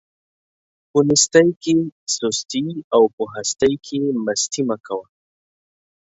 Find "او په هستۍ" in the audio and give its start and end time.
2.95-3.73